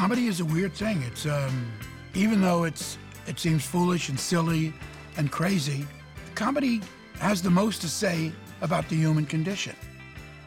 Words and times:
comedy 0.00 0.28
is 0.28 0.40
a 0.40 0.44
weird 0.46 0.72
thing. 0.72 1.02
It's 1.02 1.26
um, 1.26 1.70
even 2.14 2.40
though 2.40 2.64
it's 2.64 2.96
it 3.26 3.38
seems 3.38 3.66
foolish 3.66 4.08
and 4.08 4.18
silly 4.18 4.72
and 5.18 5.30
crazy, 5.30 5.86
comedy 6.34 6.80
has 7.18 7.42
the 7.42 7.50
most 7.50 7.82
to 7.82 7.88
say 7.88 8.32
about 8.62 8.88
the 8.88 8.96
human 8.96 9.26
condition. 9.26 9.76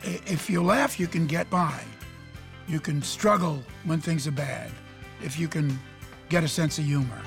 If 0.02 0.50
you 0.50 0.63
laugh, 0.63 1.00
you 1.00 1.05
can 1.05 1.27
get 1.27 1.52
by. 1.52 1.79
You 2.68 2.79
can 2.79 3.04
struggle 3.04 3.63
when 3.84 4.02
things 4.02 4.27
are 4.27 4.31
bad. 4.31 4.71
If 5.21 5.39
you 5.39 5.47
can 5.47 5.79
get 6.29 6.43
a 6.43 6.47
sense 6.47 6.79
of 6.79 6.85
humor. 6.85 7.21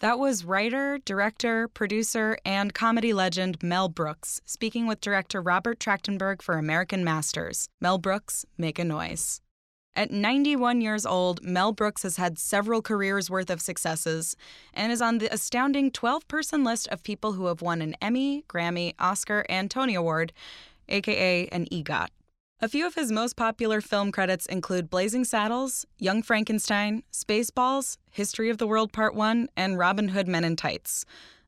That 0.00 0.20
was 0.20 0.44
writer, 0.44 0.98
director, 1.04 1.66
producer, 1.66 2.38
and 2.44 2.72
comedy 2.72 3.12
legend 3.12 3.60
Mel 3.64 3.88
Brooks 3.88 4.40
speaking 4.44 4.86
with 4.86 5.00
director 5.00 5.42
Robert 5.42 5.80
Trachtenberg 5.80 6.40
for 6.40 6.56
American 6.56 7.02
Masters. 7.02 7.68
Mel 7.80 7.98
Brooks, 7.98 8.46
make 8.56 8.78
a 8.78 8.84
noise. 8.84 9.40
At 9.96 10.12
91 10.12 10.80
years 10.80 11.04
old, 11.04 11.42
Mel 11.42 11.72
Brooks 11.72 12.04
has 12.04 12.16
had 12.16 12.38
several 12.38 12.80
careers 12.80 13.28
worth 13.28 13.50
of 13.50 13.60
successes 13.60 14.36
and 14.72 14.92
is 14.92 15.02
on 15.02 15.18
the 15.18 15.32
astounding 15.34 15.90
12 15.90 16.28
person 16.28 16.62
list 16.62 16.86
of 16.88 17.02
people 17.02 17.32
who 17.32 17.46
have 17.46 17.60
won 17.60 17.82
an 17.82 17.96
Emmy, 18.00 18.44
Grammy, 18.48 18.94
Oscar, 19.00 19.44
and 19.48 19.68
Tony 19.68 19.96
Award, 19.96 20.32
aka 20.88 21.48
an 21.48 21.66
EGOT. 21.72 22.10
A 22.60 22.68
few 22.68 22.88
of 22.88 22.96
his 22.96 23.12
most 23.12 23.36
popular 23.36 23.80
film 23.80 24.10
credits 24.10 24.44
include 24.44 24.90
Blazing 24.90 25.24
Saddles, 25.24 25.86
Young 25.96 26.24
Frankenstein, 26.24 27.04
Spaceballs, 27.12 27.98
History 28.10 28.50
of 28.50 28.58
the 28.58 28.66
World 28.66 28.92
Part 28.92 29.14
1, 29.14 29.48
and 29.56 29.78
Robin 29.78 30.08
Hood 30.08 30.26
Men 30.26 30.42
in 30.42 30.56
Tights. 30.56 31.04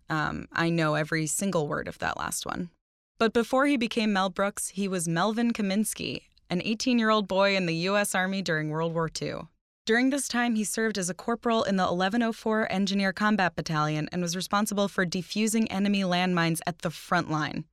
Um, 0.09 0.47
I 0.53 0.71
know 0.71 0.95
every 0.95 1.27
single 1.27 1.67
word 1.67 1.89
of 1.89 1.99
that 1.99 2.17
last 2.17 2.47
one. 2.47 2.71
But 3.19 3.33
before 3.33 3.67
he 3.67 3.77
became 3.77 4.13
Mel 4.13 4.31
Brooks, 4.31 4.69
he 4.69 4.87
was 4.87 5.09
Melvin 5.09 5.53
Kaminsky, 5.53 6.23
an 6.49 6.63
18 6.63 6.97
year 6.97 7.11
old 7.11 7.27
boy 7.27 7.57
in 7.57 7.67
the 7.67 7.75
U.S. 7.75 8.15
Army 8.15 8.41
during 8.41 8.71
World 8.71 8.95
War 8.95 9.11
II. 9.21 9.49
During 9.87 10.11
this 10.11 10.29
time, 10.29 10.55
he 10.55 10.63
served 10.63 10.97
as 10.97 11.11
a 11.11 11.15
corporal 11.15 11.65
in 11.65 11.75
the 11.75 11.83
1104 11.83 12.71
Engineer 12.71 13.13
Combat 13.13 13.57
Battalion 13.57 14.09
and 14.13 14.23
was 14.23 14.37
responsible 14.37 14.87
for 14.87 15.05
defusing 15.05 15.67
enemy 15.71 16.03
landmines 16.03 16.61
at 16.69 16.83
the 16.83 16.91
front 16.91 17.33
line. 17.33 17.65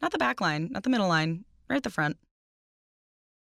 Not 0.00 0.12
the 0.12 0.16
back 0.16 0.40
line, 0.40 0.68
not 0.70 0.84
the 0.84 0.90
middle 0.90 1.08
line, 1.08 1.44
right 1.68 1.76
at 1.76 1.82
the 1.82 1.90
front. 1.90 2.16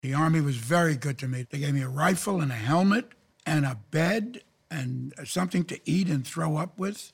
The 0.04 0.12
Army 0.12 0.42
was 0.42 0.56
very 0.56 0.96
good 0.96 1.16
to 1.20 1.28
me. 1.28 1.46
They 1.48 1.60
gave 1.60 1.72
me 1.72 1.80
a 1.80 1.88
rifle 1.88 2.42
and 2.42 2.52
a 2.52 2.56
helmet 2.56 3.06
and 3.46 3.64
a 3.64 3.78
bed 3.90 4.42
and 4.70 5.14
something 5.24 5.64
to 5.64 5.80
eat 5.86 6.10
and 6.10 6.26
throw 6.26 6.58
up 6.58 6.78
with. 6.78 7.10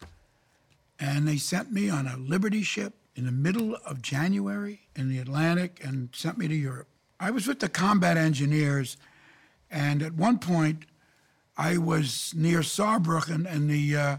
And 0.99 1.29
they 1.29 1.37
sent 1.37 1.71
me 1.71 1.89
on 1.89 2.09
a 2.09 2.17
Liberty 2.17 2.65
ship 2.65 2.95
in 3.15 3.27
the 3.27 3.31
middle 3.31 3.77
of 3.87 4.03
January 4.03 4.89
in 4.97 5.09
the 5.09 5.21
Atlantic 5.21 5.81
and 5.85 6.09
sent 6.13 6.37
me 6.37 6.49
to 6.49 6.55
Europe. 6.55 6.89
I 7.21 7.31
was 7.31 7.47
with 7.47 7.61
the 7.61 7.69
combat 7.69 8.17
engineers, 8.17 8.97
and 9.71 10.03
at 10.03 10.15
one 10.15 10.41
point, 10.41 10.87
I 11.57 11.77
was 11.79 12.35
near 12.37 12.59
Saarbrücken, 12.59 13.47
and 13.49 13.71
the 13.71 13.97
uh, 13.97 14.17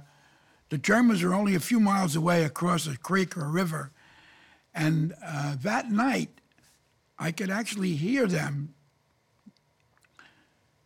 the 0.70 0.78
Germans 0.78 1.22
were 1.22 1.34
only 1.34 1.56
a 1.56 1.60
few 1.60 1.82
miles 1.82 2.16
away 2.16 2.46
across 2.46 2.88
a 2.88 2.98
creek 2.98 3.36
or 3.36 3.44
a 3.44 3.50
river. 3.50 3.92
And 4.74 5.14
uh, 5.22 5.58
that 5.60 5.92
night, 5.92 6.30
I 7.22 7.32
could 7.32 7.52
actually 7.52 7.94
hear 7.94 8.26
them 8.26 8.74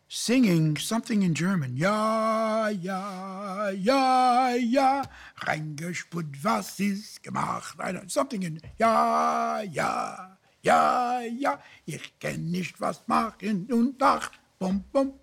singing 0.06 0.76
something 0.76 1.22
in 1.22 1.32
German. 1.32 1.78
Ja, 1.78 2.68
ja, 2.68 3.70
ja, 3.70 4.50
ja, 4.50 5.02
reingesput, 5.46 6.26
was 6.42 6.78
ist 6.78 7.22
gemacht? 7.22 7.78
I 7.80 7.92
don't, 7.92 8.10
Something 8.10 8.42
in 8.42 8.60
Ja, 8.78 9.62
ja, 9.62 10.36
ja, 10.62 11.20
ja, 11.20 11.58
ich 11.86 12.18
kenn 12.20 12.50
nicht, 12.50 12.78
was 12.82 13.00
machen 13.08 13.72
und 13.72 13.98
nach, 13.98 14.30
bum, 14.58 14.84
bum. 14.92 15.14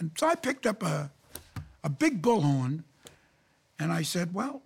And 0.00 0.18
so 0.18 0.26
I 0.26 0.34
picked 0.34 0.66
up 0.66 0.82
a, 0.82 1.12
a 1.84 1.88
big 1.88 2.20
bullhorn 2.20 2.82
and 3.78 3.92
I 3.92 4.02
said, 4.02 4.34
well, 4.34 4.62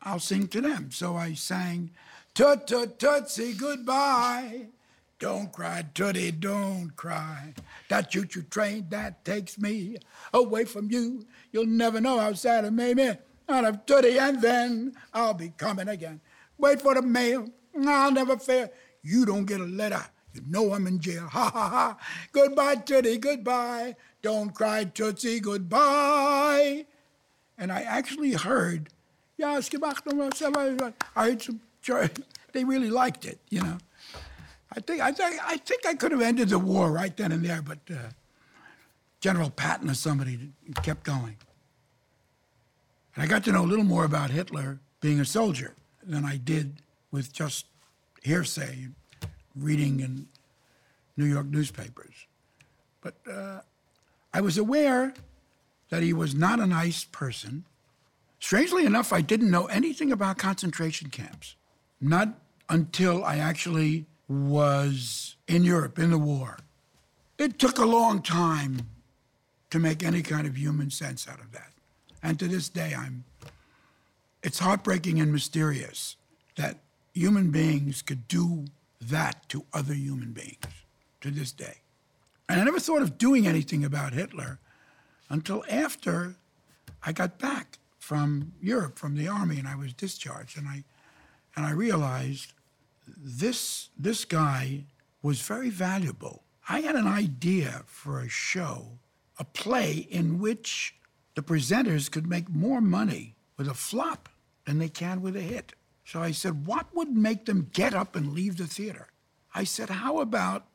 I'll 0.00 0.20
sing 0.20 0.46
to 0.48 0.60
them. 0.60 0.92
So 0.92 1.16
I 1.16 1.34
sang, 1.34 1.90
Tut, 2.38 2.68
tut, 2.68 3.00
tootsie, 3.00 3.52
goodbye. 3.54 4.68
Don't 5.18 5.52
cry, 5.52 5.82
Tootie, 5.92 6.38
don't 6.38 6.92
cry. 6.94 7.52
That 7.88 8.12
choo-choo 8.12 8.42
train 8.42 8.86
that 8.90 9.24
takes 9.24 9.58
me 9.58 9.96
away 10.32 10.64
from 10.64 10.88
you. 10.88 11.26
You'll 11.50 11.66
never 11.66 12.00
know 12.00 12.20
how 12.20 12.34
sad 12.34 12.64
it 12.64 12.70
made 12.70 12.96
me 12.96 13.10
out 13.48 13.64
of 13.64 13.84
Tootie, 13.86 14.20
and 14.20 14.40
then 14.40 14.92
I'll 15.12 15.34
be 15.34 15.48
coming 15.56 15.88
again. 15.88 16.20
Wait 16.58 16.80
for 16.80 16.94
the 16.94 17.02
mail, 17.02 17.48
I'll 17.84 18.12
never 18.12 18.36
fail. 18.36 18.70
You 19.02 19.26
don't 19.26 19.44
get 19.44 19.58
a 19.58 19.64
letter, 19.64 20.04
you 20.32 20.42
know 20.46 20.72
I'm 20.72 20.86
in 20.86 21.00
jail. 21.00 21.26
Ha 21.26 21.50
ha 21.50 21.68
ha. 21.68 21.98
Goodbye, 22.30 22.76
Tootie, 22.76 23.20
goodbye. 23.20 23.96
Don't 24.22 24.54
cry, 24.54 24.84
Tootsie, 24.84 25.40
goodbye. 25.40 26.86
And 27.58 27.72
I 27.72 27.80
actually 27.80 28.34
heard, 28.34 28.90
es 29.40 29.68
gemacht, 29.68 30.06
um 30.06 30.94
I 31.16 31.24
heard 31.24 31.42
some 31.42 31.60
they 32.52 32.64
really 32.64 32.90
liked 32.90 33.24
it, 33.24 33.38
you 33.50 33.62
know. 33.62 33.78
I 34.72 34.80
think 34.80 35.00
I 35.00 35.12
think 35.12 35.40
I 35.44 35.56
think 35.56 35.86
I 35.86 35.94
could 35.94 36.12
have 36.12 36.20
ended 36.20 36.50
the 36.50 36.58
war 36.58 36.92
right 36.92 37.16
then 37.16 37.32
and 37.32 37.44
there, 37.44 37.62
but 37.62 37.78
uh, 37.90 38.10
General 39.20 39.50
Patton 39.50 39.88
or 39.90 39.94
somebody 39.94 40.50
kept 40.82 41.04
going. 41.04 41.36
And 43.14 43.24
I 43.24 43.26
got 43.26 43.44
to 43.44 43.52
know 43.52 43.64
a 43.64 43.66
little 43.66 43.84
more 43.84 44.04
about 44.04 44.30
Hitler 44.30 44.78
being 45.00 45.20
a 45.20 45.24
soldier 45.24 45.74
than 46.02 46.24
I 46.24 46.36
did 46.36 46.82
with 47.10 47.32
just 47.32 47.66
hearsay, 48.22 48.88
reading 49.56 50.00
in 50.00 50.28
New 51.16 51.24
York 51.24 51.46
newspapers. 51.46 52.26
But 53.00 53.14
uh, 53.30 53.60
I 54.32 54.40
was 54.40 54.58
aware 54.58 55.14
that 55.88 56.02
he 56.02 56.12
was 56.12 56.34
not 56.34 56.60
a 56.60 56.66
nice 56.66 57.04
person. 57.04 57.64
Strangely 58.38 58.84
enough, 58.84 59.12
I 59.12 59.20
didn't 59.20 59.50
know 59.50 59.66
anything 59.66 60.12
about 60.12 60.38
concentration 60.38 61.10
camps. 61.10 61.56
Not 62.00 62.34
until 62.68 63.24
I 63.24 63.38
actually 63.38 64.06
was 64.28 65.36
in 65.46 65.64
Europe 65.64 65.98
in 65.98 66.10
the 66.10 66.18
war. 66.18 66.58
It 67.38 67.58
took 67.58 67.78
a 67.78 67.86
long 67.86 68.22
time 68.22 68.88
to 69.70 69.78
make 69.78 70.02
any 70.02 70.22
kind 70.22 70.46
of 70.46 70.56
human 70.56 70.90
sense 70.90 71.28
out 71.28 71.40
of 71.40 71.52
that. 71.52 71.72
And 72.22 72.38
to 72.38 72.48
this 72.48 72.68
day, 72.68 72.94
I'm. 72.96 73.24
It's 74.42 74.60
heartbreaking 74.60 75.20
and 75.20 75.32
mysterious 75.32 76.16
that 76.56 76.78
human 77.12 77.50
beings 77.50 78.02
could 78.02 78.28
do 78.28 78.66
that 79.00 79.48
to 79.48 79.64
other 79.72 79.94
human 79.94 80.32
beings 80.32 80.66
to 81.20 81.30
this 81.30 81.52
day. 81.52 81.78
And 82.48 82.60
I 82.60 82.64
never 82.64 82.80
thought 82.80 83.02
of 83.02 83.18
doing 83.18 83.46
anything 83.46 83.84
about 83.84 84.12
Hitler 84.12 84.58
until 85.28 85.64
after 85.68 86.36
I 87.02 87.12
got 87.12 87.38
back 87.38 87.78
from 87.98 88.52
Europe, 88.60 88.98
from 88.98 89.16
the 89.16 89.28
army, 89.28 89.58
and 89.58 89.68
I 89.68 89.74
was 89.74 89.92
discharged. 89.92 90.56
And 90.56 90.66
I 90.68 90.84
and 91.58 91.66
I 91.66 91.72
realized 91.72 92.52
this 93.04 93.88
this 93.98 94.24
guy 94.24 94.84
was 95.22 95.42
very 95.42 95.70
valuable. 95.70 96.44
I 96.68 96.82
had 96.82 96.94
an 96.94 97.08
idea 97.08 97.82
for 97.86 98.20
a 98.20 98.28
show, 98.28 98.98
a 99.40 99.44
play 99.44 100.06
in 100.08 100.38
which 100.38 100.94
the 101.34 101.42
presenters 101.42 102.08
could 102.08 102.28
make 102.28 102.48
more 102.48 102.80
money 102.80 103.34
with 103.56 103.66
a 103.66 103.74
flop 103.74 104.28
than 104.66 104.78
they 104.78 104.88
can 104.88 105.20
with 105.20 105.34
a 105.34 105.40
hit. 105.40 105.72
So 106.04 106.22
I 106.22 106.30
said, 106.30 106.64
what 106.64 106.94
would 106.94 107.10
make 107.10 107.46
them 107.46 107.70
get 107.72 107.92
up 107.92 108.14
and 108.14 108.34
leave 108.34 108.56
the 108.56 108.68
theater? 108.68 109.08
I 109.52 109.64
said, 109.64 109.90
how 109.90 110.20
about 110.20 110.66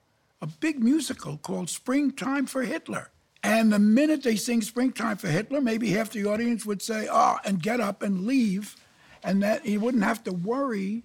a 0.42 0.48
big 0.48 0.84
musical 0.84 1.38
called 1.38 1.70
Springtime 1.70 2.46
for 2.46 2.64
Hitler? 2.64 3.10
And 3.42 3.72
the 3.72 3.80
minute 3.80 4.24
they 4.24 4.36
sing 4.36 4.62
Springtime 4.62 5.16
for 5.16 5.30
Hitler, 5.30 5.62
maybe 5.62 5.92
half 5.92 6.10
the 6.10 6.26
audience 6.26 6.66
would 6.66 6.82
say, 6.82 7.08
oh, 7.10 7.38
and 7.46 7.64
get 7.64 7.80
up 7.80 8.02
and 8.04 8.26
leave 8.26 8.76
and 9.24 9.42
that 9.44 9.66
he 9.66 9.78
wouldn't 9.78 10.04
have 10.04 10.24
to 10.24 10.32
worry 10.32 11.04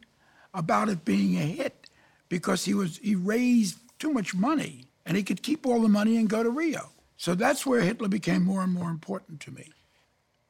about 0.55 0.89
it 0.89 1.05
being 1.05 1.37
a 1.37 1.47
hit 1.47 1.89
because 2.29 2.65
he 2.65 2.75
was 2.75 2.99
he 2.99 3.15
raised 3.15 3.79
too 3.99 4.13
much 4.13 4.35
money 4.35 4.87
and 5.07 5.17
he 5.17 5.23
could 5.23 5.43
keep 5.43 5.67
all 5.67 5.81
the 5.81 5.89
money 5.89 6.17
and 6.17 6.29
go 6.29 6.43
to 6.43 6.51
Rio. 6.51 6.91
So 7.17 7.35
that's 7.35 7.67
where 7.67 7.81
Hitler 7.81 8.09
became 8.09 8.45
more 8.45 8.63
and 8.63 8.73
more 8.73 8.91
important 8.91 9.41
to 9.41 9.51
me. 9.51 9.73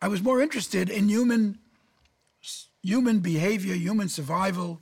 I 0.00 0.08
was 0.08 0.22
more 0.22 0.40
interested 0.40 0.90
in 0.90 1.08
human 1.08 1.58
human 2.82 3.18
behavior, 3.20 3.74
human 3.74 4.08
survival, 4.08 4.80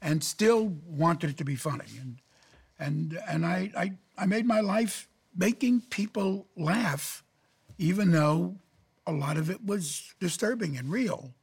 and 0.00 0.22
still 0.22 0.68
wanted 0.86 1.30
it 1.30 1.36
to 1.38 1.44
be 1.44 1.56
funny. 1.56 1.86
And 2.00 2.18
and 2.78 3.18
and 3.28 3.46
I, 3.46 3.70
I, 3.76 3.92
I 4.18 4.26
made 4.26 4.46
my 4.46 4.60
life 4.60 5.08
making 5.36 5.82
people 5.82 6.46
laugh, 6.56 7.22
even 7.78 8.10
though 8.10 8.56
a 9.06 9.12
lot 9.12 9.36
of 9.36 9.50
it 9.50 9.64
was 9.64 10.14
disturbing 10.20 10.76
and 10.76 10.90
real. 10.90 11.34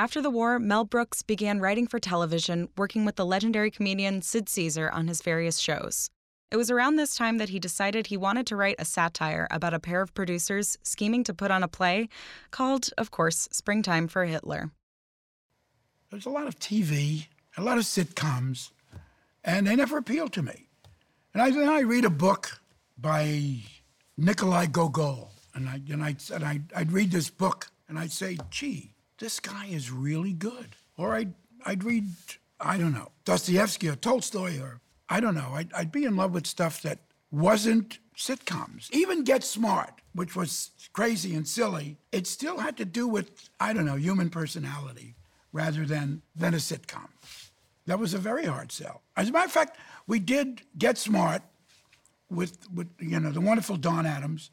After 0.00 0.22
the 0.22 0.30
war, 0.30 0.58
Mel 0.58 0.86
Brooks 0.86 1.20
began 1.20 1.60
writing 1.60 1.86
for 1.86 2.00
television, 2.00 2.70
working 2.74 3.04
with 3.04 3.16
the 3.16 3.26
legendary 3.26 3.70
comedian 3.70 4.22
Sid 4.22 4.48
Caesar 4.48 4.88
on 4.88 5.08
his 5.08 5.20
various 5.20 5.58
shows. 5.58 6.08
It 6.50 6.56
was 6.56 6.70
around 6.70 6.96
this 6.96 7.14
time 7.14 7.36
that 7.36 7.50
he 7.50 7.58
decided 7.58 8.06
he 8.06 8.16
wanted 8.16 8.46
to 8.46 8.56
write 8.56 8.76
a 8.78 8.86
satire 8.86 9.46
about 9.50 9.74
a 9.74 9.78
pair 9.78 10.00
of 10.00 10.14
producers 10.14 10.78
scheming 10.82 11.22
to 11.24 11.34
put 11.34 11.50
on 11.50 11.62
a 11.62 11.68
play 11.68 12.08
called, 12.50 12.88
of 12.96 13.10
course, 13.10 13.46
Springtime 13.52 14.08
for 14.08 14.24
Hitler. 14.24 14.70
There's 16.10 16.24
a 16.24 16.30
lot 16.30 16.46
of 16.46 16.58
TV 16.58 17.26
a 17.58 17.62
lot 17.62 17.76
of 17.76 17.84
sitcoms, 17.84 18.70
and 19.44 19.66
they 19.66 19.76
never 19.76 19.98
appealed 19.98 20.32
to 20.32 20.42
me. 20.42 20.68
And 21.34 21.42
I 21.42 21.76
I 21.76 21.80
read 21.80 22.06
a 22.06 22.10
book 22.10 22.58
by 22.96 23.56
Nikolai 24.16 24.64
Gogol, 24.64 25.30
and 25.54 25.68
I 25.68 25.82
and 25.90 26.02
I 26.02 26.16
and 26.32 26.42
I 26.42 26.60
I'd 26.74 26.90
read 26.90 27.10
this 27.10 27.28
book, 27.28 27.66
and 27.86 27.98
I'd 27.98 28.12
say, 28.12 28.38
"Gee, 28.48 28.94
this 29.20 29.38
guy 29.38 29.66
is 29.66 29.90
really 29.92 30.32
good." 30.32 30.74
Or 30.96 31.14
I'd 31.14 31.32
I'd 31.64 31.84
read 31.84 32.08
I 32.60 32.76
don't 32.76 32.92
know 32.92 33.12
Dostoevsky 33.24 33.88
or 33.88 33.96
Tolstoy 33.96 34.60
or 34.60 34.80
I 35.08 35.20
don't 35.20 35.34
know. 35.34 35.52
I'd, 35.54 35.72
I'd 35.72 35.92
be 35.92 36.04
in 36.04 36.16
love 36.16 36.32
with 36.32 36.46
stuff 36.46 36.82
that 36.82 36.98
wasn't 37.30 37.98
sitcoms. 38.16 38.90
Even 38.92 39.24
Get 39.24 39.42
Smart, 39.44 40.02
which 40.14 40.36
was 40.36 40.70
crazy 40.92 41.34
and 41.34 41.46
silly, 41.46 41.96
it 42.12 42.26
still 42.26 42.58
had 42.58 42.76
to 42.76 42.84
do 42.84 43.06
with 43.08 43.30
I 43.58 43.72
don't 43.72 43.86
know 43.86 43.96
human 43.96 44.30
personality 44.30 45.14
rather 45.52 45.86
than 45.86 46.22
than 46.34 46.54
a 46.54 46.58
sitcom. 46.58 47.08
That 47.86 47.98
was 47.98 48.14
a 48.14 48.18
very 48.18 48.46
hard 48.46 48.70
sell. 48.70 49.02
As 49.16 49.28
a 49.28 49.32
matter 49.32 49.46
of 49.46 49.52
fact, 49.52 49.76
we 50.06 50.18
did 50.18 50.62
Get 50.78 50.98
Smart 50.98 51.42
with, 52.30 52.58
with 52.72 52.88
you 53.00 53.18
know, 53.18 53.32
the 53.32 53.40
wonderful 53.40 53.76
Don 53.76 54.06
Adams. 54.06 54.50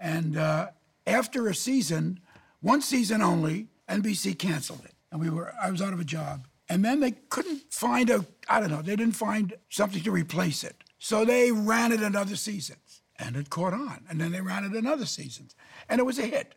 And 0.00 0.36
uh, 0.36 0.68
after 1.06 1.48
a 1.48 1.54
season, 1.54 2.20
one 2.60 2.80
season 2.80 3.20
only, 3.20 3.68
NBC 4.00 4.38
canceled 4.38 4.84
it. 4.84 4.94
And 5.10 5.20
we 5.20 5.30
were, 5.30 5.52
I 5.62 5.70
was 5.70 5.82
out 5.82 5.92
of 5.92 6.00
a 6.00 6.04
job. 6.04 6.46
And 6.68 6.84
then 6.84 7.00
they 7.00 7.12
couldn't 7.28 7.72
find 7.72 8.08
a, 8.08 8.24
I 8.48 8.60
don't 8.60 8.70
know, 8.70 8.82
they 8.82 8.96
didn't 8.96 9.16
find 9.16 9.54
something 9.68 10.02
to 10.02 10.10
replace 10.10 10.64
it. 10.64 10.76
So 10.98 11.24
they 11.24 11.52
ran 11.52 11.92
it 11.92 12.00
another 12.00 12.36
seasons 12.36 13.02
and 13.18 13.36
it 13.36 13.50
caught 13.50 13.74
on. 13.74 14.04
And 14.08 14.20
then 14.20 14.32
they 14.32 14.40
ran 14.40 14.64
it 14.64 14.72
another 14.72 15.06
seasons 15.06 15.54
and 15.88 16.00
it 16.00 16.04
was 16.04 16.18
a 16.18 16.26
hit. 16.26 16.54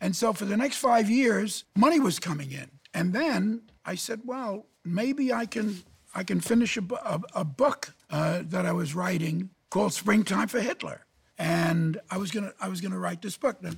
And 0.00 0.14
so 0.14 0.32
for 0.32 0.44
the 0.44 0.56
next 0.56 0.76
five 0.76 1.10
years, 1.10 1.64
money 1.76 1.98
was 1.98 2.18
coming 2.20 2.52
in. 2.52 2.70
And 2.94 3.12
then 3.12 3.62
I 3.84 3.96
said, 3.96 4.20
well, 4.24 4.66
maybe 4.84 5.32
I 5.32 5.46
can 5.46 5.82
I 6.14 6.24
can 6.24 6.40
finish 6.40 6.76
a, 6.76 6.84
a, 7.04 7.20
a 7.34 7.44
book 7.44 7.94
uh, 8.10 8.42
that 8.46 8.66
I 8.66 8.72
was 8.72 8.94
writing 8.94 9.50
called 9.70 9.92
Springtime 9.92 10.48
for 10.48 10.60
Hitler, 10.60 11.04
and 11.38 12.00
I 12.10 12.16
was 12.16 12.30
gonna 12.30 12.52
I 12.60 12.68
was 12.68 12.80
gonna 12.80 12.98
write 12.98 13.22
this 13.22 13.36
book. 13.36 13.58
And 13.62 13.76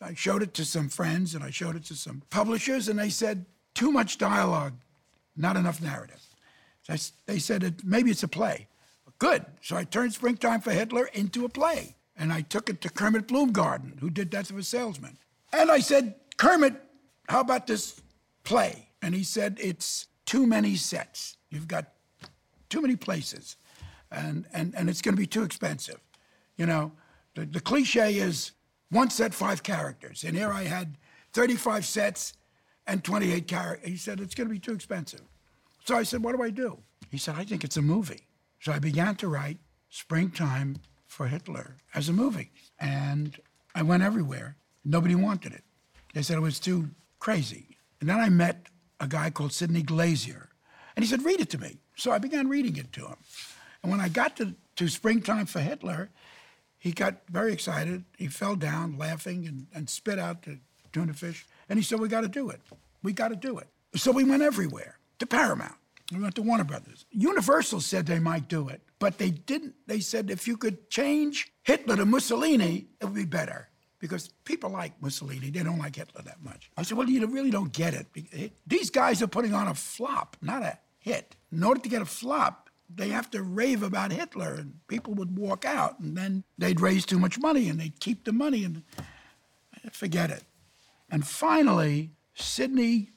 I 0.00 0.14
showed 0.14 0.42
it 0.42 0.54
to 0.54 0.64
some 0.64 0.88
friends 0.88 1.34
and 1.34 1.42
I 1.42 1.50
showed 1.50 1.76
it 1.76 1.84
to 1.86 1.94
some 1.94 2.22
publishers, 2.30 2.88
and 2.88 2.98
they 2.98 3.10
said 3.10 3.46
too 3.74 3.90
much 3.90 4.18
dialogue, 4.18 4.74
not 5.36 5.56
enough 5.56 5.80
narrative. 5.80 6.20
So 6.82 6.92
I, 6.92 6.98
they 7.26 7.38
said 7.38 7.62
it, 7.62 7.84
maybe 7.84 8.10
it's 8.10 8.22
a 8.22 8.28
play. 8.28 8.68
Good. 9.18 9.46
So 9.62 9.76
I 9.76 9.84
turned 9.84 10.12
Springtime 10.12 10.60
for 10.60 10.72
Hitler 10.72 11.08
into 11.14 11.44
a 11.44 11.48
play, 11.48 11.94
and 12.16 12.32
I 12.32 12.42
took 12.42 12.68
it 12.68 12.80
to 12.82 12.90
Kermit 12.90 13.28
Bloomgarden, 13.28 14.00
who 14.00 14.10
did 14.10 14.28
Death 14.28 14.50
of 14.50 14.58
a 14.58 14.62
Salesman, 14.62 15.16
and 15.52 15.70
I 15.70 15.78
said, 15.78 16.16
Kermit, 16.36 16.74
how 17.28 17.40
about 17.40 17.66
this 17.66 18.00
play? 18.42 18.88
And 19.00 19.14
he 19.14 19.22
said, 19.22 19.58
it's 19.60 20.08
too 20.26 20.46
many 20.46 20.76
sets. 20.76 21.36
You've 21.48 21.68
got 21.68 21.86
too 22.68 22.82
many 22.82 22.96
places, 22.96 23.56
and, 24.10 24.46
and, 24.52 24.74
and 24.76 24.90
it's 24.90 25.00
going 25.00 25.14
to 25.14 25.20
be 25.20 25.26
too 25.26 25.44
expensive. 25.44 26.00
You 26.56 26.66
know, 26.66 26.92
the, 27.34 27.46
the 27.46 27.60
cliche 27.60 28.16
is 28.16 28.52
one 28.94 29.10
set, 29.10 29.34
five 29.34 29.62
characters. 29.62 30.24
And 30.24 30.36
here 30.36 30.52
I 30.52 30.64
had 30.64 30.96
35 31.32 31.84
sets 31.84 32.34
and 32.86 33.02
28 33.02 33.48
characters. 33.48 33.90
He 33.90 33.96
said, 33.96 34.20
it's 34.20 34.34
going 34.34 34.48
to 34.48 34.54
be 34.54 34.60
too 34.60 34.72
expensive. 34.72 35.22
So 35.84 35.96
I 35.96 36.04
said, 36.04 36.22
what 36.22 36.36
do 36.36 36.42
I 36.42 36.50
do? 36.50 36.78
He 37.10 37.18
said, 37.18 37.34
I 37.36 37.44
think 37.44 37.64
it's 37.64 37.76
a 37.76 37.82
movie. 37.82 38.28
So 38.60 38.72
I 38.72 38.78
began 38.78 39.16
to 39.16 39.28
write 39.28 39.58
Springtime 39.90 40.76
for 41.06 41.26
Hitler 41.26 41.76
as 41.94 42.08
a 42.08 42.12
movie. 42.12 42.52
And 42.78 43.38
I 43.74 43.82
went 43.82 44.02
everywhere. 44.02 44.56
Nobody 44.84 45.14
wanted 45.14 45.52
it. 45.52 45.64
They 46.14 46.22
said 46.22 46.36
it 46.36 46.40
was 46.40 46.60
too 46.60 46.90
crazy. 47.18 47.76
And 48.00 48.08
then 48.08 48.20
I 48.20 48.28
met 48.28 48.68
a 49.00 49.08
guy 49.08 49.30
called 49.30 49.52
Sidney 49.52 49.82
Glazier. 49.82 50.50
And 50.94 51.04
he 51.04 51.10
said, 51.10 51.24
read 51.24 51.40
it 51.40 51.50
to 51.50 51.58
me. 51.58 51.78
So 51.96 52.12
I 52.12 52.18
began 52.18 52.48
reading 52.48 52.76
it 52.76 52.92
to 52.92 53.06
him. 53.06 53.16
And 53.82 53.90
when 53.90 54.00
I 54.00 54.08
got 54.08 54.36
to, 54.36 54.54
to 54.76 54.88
Springtime 54.88 55.46
for 55.46 55.60
Hitler, 55.60 56.10
he 56.84 56.92
got 56.92 57.14
very 57.30 57.54
excited. 57.54 58.04
He 58.18 58.26
fell 58.26 58.56
down 58.56 58.98
laughing 58.98 59.46
and, 59.46 59.66
and 59.74 59.88
spit 59.88 60.18
out 60.18 60.42
the 60.42 60.58
tuna 60.92 61.14
fish. 61.14 61.46
And 61.70 61.78
he 61.78 61.82
said, 61.82 61.98
We 61.98 62.08
got 62.08 62.20
to 62.20 62.28
do 62.28 62.50
it. 62.50 62.60
We 63.02 63.14
got 63.14 63.28
to 63.28 63.36
do 63.36 63.56
it. 63.56 63.68
So 63.96 64.12
we 64.12 64.22
went 64.22 64.42
everywhere 64.42 64.98
to 65.18 65.26
Paramount. 65.26 65.76
We 66.12 66.20
went 66.20 66.34
to 66.34 66.42
Warner 66.42 66.64
Brothers. 66.64 67.06
Universal 67.10 67.80
said 67.80 68.04
they 68.04 68.18
might 68.18 68.48
do 68.48 68.68
it, 68.68 68.82
but 68.98 69.16
they 69.16 69.30
didn't. 69.30 69.74
They 69.86 70.00
said 70.00 70.30
if 70.30 70.46
you 70.46 70.58
could 70.58 70.90
change 70.90 71.50
Hitler 71.62 71.96
to 71.96 72.04
Mussolini, 72.04 72.88
it 73.00 73.06
would 73.06 73.14
be 73.14 73.24
better 73.24 73.70
because 73.98 74.28
people 74.44 74.68
like 74.68 74.92
Mussolini. 75.00 75.48
They 75.48 75.62
don't 75.62 75.78
like 75.78 75.96
Hitler 75.96 76.20
that 76.20 76.44
much. 76.44 76.70
I 76.76 76.82
said, 76.82 76.98
well, 76.98 77.08
you 77.08 77.26
really 77.26 77.50
don't 77.50 77.72
get 77.72 77.94
it. 77.94 78.52
These 78.66 78.90
guys 78.90 79.22
are 79.22 79.26
putting 79.26 79.54
on 79.54 79.68
a 79.68 79.74
flop, 79.74 80.36
not 80.42 80.62
a 80.62 80.78
hit. 80.98 81.34
In 81.50 81.64
order 81.64 81.80
to 81.80 81.88
get 81.88 82.02
a 82.02 82.06
flop, 82.06 82.63
they 82.88 83.08
have 83.08 83.30
to 83.30 83.42
rave 83.42 83.82
about 83.82 84.12
Hitler, 84.12 84.54
and 84.54 84.80
people 84.88 85.14
would 85.14 85.36
walk 85.36 85.64
out, 85.64 85.98
and 86.00 86.16
then 86.16 86.44
they'd 86.58 86.80
raise 86.80 87.06
too 87.06 87.18
much 87.18 87.38
money, 87.38 87.68
and 87.68 87.80
they'd 87.80 88.00
keep 88.00 88.24
the 88.24 88.32
money, 88.32 88.64
and 88.64 88.82
eh, 88.98 89.88
forget 89.92 90.30
it. 90.30 90.44
And 91.10 91.26
finally, 91.26 92.10
Sidney 92.34 93.10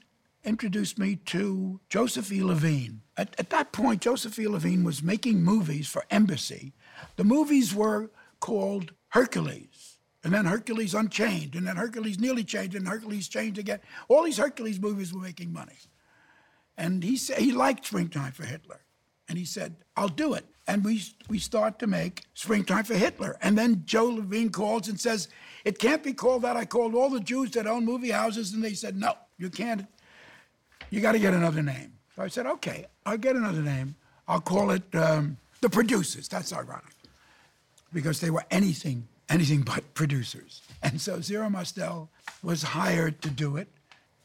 introduced 0.44 0.98
me 0.98 1.16
to 1.16 1.80
Joseph 1.90 2.32
E. 2.32 2.44
Levine. 2.44 3.02
At, 3.18 3.36
at 3.40 3.50
that 3.50 3.72
point, 3.72 4.02
Joseph 4.02 4.38
E. 4.40 4.48
Levine 4.48 4.84
was 4.84 5.04
making 5.04 5.44
movies 5.44 5.88
for 5.88 6.06
Embassy. 6.10 6.74
The 7.16 7.24
movies 7.24 7.74
were 7.74 8.10
called 8.40 8.94
Hercules 9.10 9.98
and 10.28 10.34
then 10.34 10.44
Hercules 10.44 10.94
Unchained, 10.94 11.56
and 11.56 11.66
then 11.66 11.78
Hercules 11.78 12.20
nearly 12.20 12.44
changed, 12.44 12.76
and 12.76 12.86
Hercules 12.86 13.30
changed 13.30 13.58
again. 13.58 13.80
All 14.10 14.24
these 14.24 14.38
Hercules 14.38 14.78
movies 14.78 15.14
were 15.14 15.22
making 15.22 15.54
money. 15.54 15.78
And 16.78 17.02
he 17.02 17.16
said 17.16 17.38
he 17.38 17.54
liked 17.54 17.86
Springtime 17.86 18.34
for 18.34 18.44
Hitler. 18.44 18.82
And 19.30 19.38
he 19.38 19.46
said, 19.46 19.76
I'll 19.96 20.08
do 20.08 20.34
it. 20.34 20.46
And 20.68 20.84
we, 20.84 21.02
we 21.30 21.40
start 21.40 21.80
to 21.80 21.88
make 21.88 22.24
Springtime 22.34 22.84
for 22.84 22.96
Hitler. 22.96 23.38
And 23.42 23.58
then 23.58 23.84
Joe 23.86 24.06
Levine 24.06 24.50
calls 24.50 24.90
and 24.90 25.00
says, 25.00 25.30
It 25.64 25.80
can't 25.80 26.04
be 26.04 26.14
called 26.14 26.42
that. 26.42 26.58
I 26.58 26.66
called 26.66 26.94
all 26.94 27.10
the 27.10 27.22
Jews 27.22 27.52
that 27.52 27.68
own 27.68 27.86
movie 27.86 28.12
houses, 28.12 28.54
and 28.54 28.64
they 28.64 28.74
said, 28.74 28.98
No, 28.98 29.14
you 29.38 29.50
can't. 29.50 29.86
You 30.90 31.02
got 31.02 31.14
to 31.14 31.20
get 31.20 31.34
another 31.34 31.64
name. 31.64 31.94
So 32.16 32.24
I 32.24 32.28
said, 32.28 32.46
Okay, 32.46 32.86
I'll 33.06 33.18
get 33.18 33.36
another 33.36 33.62
name. 33.62 33.96
I'll 34.28 34.42
call 34.42 34.72
it 34.72 34.84
um, 34.94 35.38
The 35.62 35.70
Producers. 35.70 36.28
That's 36.28 36.52
ironic 36.52 36.84
because 37.94 38.20
they 38.20 38.30
were 38.30 38.44
anything 38.52 39.08
anything 39.30 39.62
but 39.62 39.94
producers. 39.94 40.62
And 40.82 41.00
so 41.00 41.22
Zero 41.22 41.50
Mostel 41.50 42.10
was 42.44 42.64
hired 42.64 43.22
to 43.22 43.30
do 43.30 43.58
it. 43.58 43.68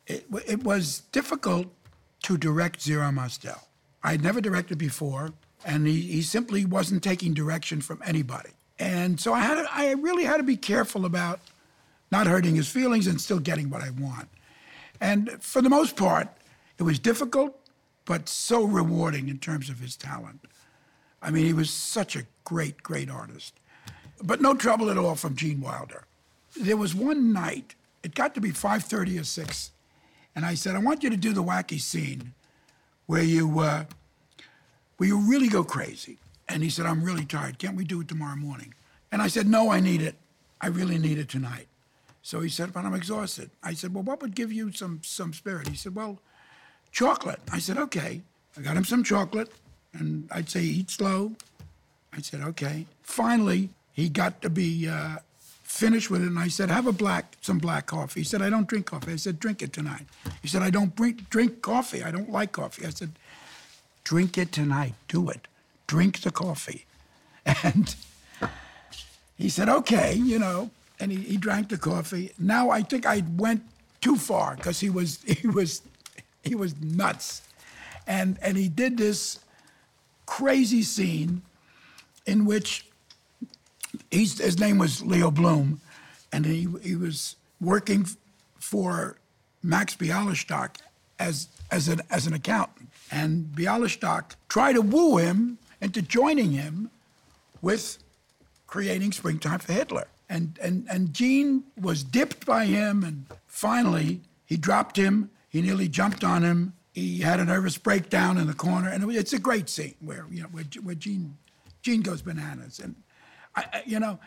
It, 0.06 0.26
it 0.46 0.62
was 0.62 1.02
difficult 1.12 1.66
to 2.24 2.36
direct 2.36 2.82
Zero 2.82 3.10
Mostel. 3.10 3.60
I 4.04 4.12
had 4.12 4.22
never 4.22 4.40
directed 4.40 4.78
before, 4.78 5.32
and 5.64 5.86
he, 5.86 6.00
he 6.00 6.22
simply 6.22 6.64
wasn't 6.64 7.02
taking 7.02 7.34
direction 7.34 7.80
from 7.80 8.02
anybody. 8.04 8.50
And 8.78 9.20
so 9.20 9.32
I 9.32 9.40
had 9.40 9.54
to, 9.56 9.66
I 9.70 9.92
really 9.92 10.24
had 10.24 10.38
to 10.38 10.42
be 10.42 10.56
careful 10.56 11.04
about 11.04 11.40
not 12.10 12.26
hurting 12.26 12.56
his 12.56 12.68
feelings 12.68 13.06
and 13.06 13.20
still 13.20 13.38
getting 13.38 13.70
what 13.70 13.82
I 13.82 13.90
want. 13.90 14.28
And 15.00 15.42
for 15.42 15.62
the 15.62 15.70
most 15.70 15.96
part, 15.96 16.28
it 16.78 16.82
was 16.82 16.98
difficult, 16.98 17.58
but 18.04 18.28
so 18.28 18.64
rewarding 18.64 19.28
in 19.28 19.38
terms 19.38 19.70
of 19.70 19.78
his 19.78 19.96
talent. 19.96 20.40
I 21.20 21.30
mean, 21.30 21.46
he 21.46 21.52
was 21.52 21.70
such 21.70 22.16
a 22.16 22.26
great, 22.44 22.82
great 22.82 23.08
artist 23.08 23.54
but 24.22 24.40
no 24.40 24.54
trouble 24.54 24.90
at 24.90 24.96
all 24.96 25.14
from 25.14 25.36
Gene 25.36 25.60
Wilder. 25.60 26.04
There 26.56 26.76
was 26.76 26.94
one 26.94 27.32
night, 27.32 27.74
it 28.02 28.14
got 28.14 28.34
to 28.34 28.40
be 28.40 28.50
5.30 28.50 29.20
or 29.20 29.24
6, 29.24 29.70
and 30.34 30.44
I 30.44 30.54
said, 30.54 30.76
I 30.76 30.78
want 30.78 31.02
you 31.02 31.10
to 31.10 31.16
do 31.16 31.32
the 31.32 31.42
wacky 31.42 31.80
scene 31.80 32.32
where 33.06 33.22
you, 33.22 33.60
uh, 33.60 33.84
where 34.96 35.08
you 35.08 35.18
really 35.18 35.48
go 35.48 35.64
crazy. 35.64 36.18
And 36.48 36.62
he 36.62 36.70
said, 36.70 36.86
I'm 36.86 37.02
really 37.02 37.24
tired. 37.24 37.58
Can't 37.58 37.76
we 37.76 37.84
do 37.84 38.00
it 38.00 38.08
tomorrow 38.08 38.36
morning? 38.36 38.74
And 39.10 39.22
I 39.22 39.28
said, 39.28 39.46
no, 39.46 39.70
I 39.70 39.80
need 39.80 40.02
it. 40.02 40.16
I 40.60 40.68
really 40.68 40.98
need 40.98 41.18
it 41.18 41.28
tonight. 41.28 41.66
So 42.22 42.40
he 42.40 42.48
said, 42.48 42.72
but 42.72 42.84
I'm 42.84 42.94
exhausted. 42.94 43.50
I 43.62 43.74
said, 43.74 43.92
well, 43.94 44.04
what 44.04 44.22
would 44.22 44.34
give 44.34 44.52
you 44.52 44.70
some, 44.72 45.00
some 45.02 45.32
spirit? 45.32 45.68
He 45.68 45.76
said, 45.76 45.94
well, 45.94 46.18
chocolate. 46.92 47.40
I 47.50 47.58
said, 47.58 47.78
okay. 47.78 48.22
I 48.56 48.60
got 48.60 48.76
him 48.76 48.84
some 48.84 49.02
chocolate, 49.02 49.50
and 49.92 50.28
I'd 50.30 50.48
say, 50.48 50.60
eat 50.60 50.90
slow. 50.90 51.32
I 52.12 52.20
said, 52.20 52.42
okay. 52.42 52.86
Finally, 53.02 53.70
he 53.92 54.08
got 54.08 54.40
to 54.42 54.50
be 54.50 54.88
uh, 54.88 55.16
finished 55.72 56.10
with 56.10 56.22
it, 56.22 56.26
and 56.26 56.38
I 56.38 56.48
said, 56.48 56.70
"Have 56.70 56.86
a 56.86 56.92
black, 56.92 57.36
some 57.40 57.58
black 57.58 57.86
coffee." 57.86 58.20
He 58.20 58.24
said, 58.24 58.42
"I 58.42 58.50
don't 58.50 58.68
drink 58.68 58.86
coffee." 58.86 59.12
I 59.12 59.16
said, 59.16 59.40
"Drink 59.40 59.62
it 59.62 59.72
tonight." 59.72 60.06
He 60.42 60.48
said, 60.48 60.62
"I 60.62 60.70
don't 60.70 60.94
drink 60.94 61.62
coffee. 61.62 62.04
I 62.04 62.10
don't 62.10 62.30
like 62.30 62.52
coffee." 62.52 62.86
I 62.86 62.90
said, 62.90 63.12
"Drink 64.04 64.36
it 64.36 64.52
tonight. 64.52 64.94
Do 65.08 65.30
it. 65.30 65.48
Drink 65.86 66.20
the 66.20 66.30
coffee." 66.30 66.84
And 67.64 67.94
he 69.36 69.48
said, 69.48 69.68
"Okay," 69.68 70.14
you 70.14 70.38
know, 70.38 70.70
and 71.00 71.10
he, 71.10 71.18
he 71.18 71.36
drank 71.36 71.70
the 71.70 71.78
coffee. 71.78 72.32
Now 72.38 72.70
I 72.70 72.82
think 72.82 73.06
I 73.06 73.24
went 73.36 73.62
too 74.00 74.16
far 74.16 74.54
because 74.56 74.78
he 74.80 74.90
was 74.90 75.22
he 75.40 75.48
was 75.48 75.82
he 76.44 76.54
was 76.54 76.74
nuts, 76.80 77.42
and 78.06 78.38
and 78.42 78.56
he 78.56 78.68
did 78.68 78.98
this 78.98 79.40
crazy 80.26 80.82
scene 80.82 81.42
in 82.26 82.44
which 82.44 82.91
he's, 84.12 84.38
his 84.38 84.60
name 84.60 84.78
was 84.78 85.02
Leo 85.02 85.30
Bloom, 85.30 85.80
and 86.32 86.46
he, 86.46 86.68
he 86.82 86.94
was 86.94 87.36
working 87.60 88.06
for 88.54 89.16
Max 89.62 89.96
Bialystock 89.96 90.76
as, 91.18 91.48
as, 91.70 91.88
an, 91.88 92.00
as 92.10 92.26
an 92.26 92.34
accountant. 92.34 92.90
And 93.10 93.46
Bialystock 93.46 94.36
tried 94.48 94.74
to 94.74 94.82
woo 94.82 95.16
him 95.18 95.58
into 95.80 96.00
joining 96.02 96.52
him 96.52 96.90
with 97.60 97.98
creating 98.66 99.12
Springtime 99.12 99.58
for 99.58 99.72
Hitler. 99.72 100.06
And, 100.28 100.58
and, 100.62 100.86
and 100.88 101.12
Gene 101.12 101.64
was 101.80 102.04
dipped 102.04 102.46
by 102.46 102.64
him, 102.64 103.04
and 103.04 103.26
finally 103.46 104.20
he 104.46 104.56
dropped 104.56 104.96
him. 104.96 105.30
He 105.50 105.60
nearly 105.60 105.88
jumped 105.88 106.24
on 106.24 106.42
him. 106.42 106.72
He 106.94 107.20
had 107.20 107.40
a 107.40 107.44
nervous 107.44 107.76
breakdown 107.76 108.38
in 108.38 108.46
the 108.46 108.54
corner, 108.54 108.88
and 108.88 109.10
it's 109.12 109.32
a 109.32 109.38
great 109.38 109.68
scene 109.68 109.94
where 110.00 110.26
you 110.30 110.42
know 110.42 110.48
where, 110.48 110.64
where 110.82 110.94
Gene 110.94 111.36
Gene 111.82 112.00
goes 112.00 112.22
bananas. 112.22 112.78
And 112.78 112.94
I, 113.54 113.82
you 113.86 114.00
know, 114.00 114.18